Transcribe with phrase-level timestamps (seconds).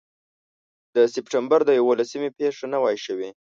[0.95, 3.29] د سپټمبر د یوولسمې پېښه نه وای شوې.